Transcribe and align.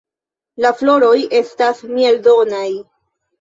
La 0.65 0.71
floroj 0.79 1.17
estas 1.41 1.85
mieldonaj. 1.91 2.67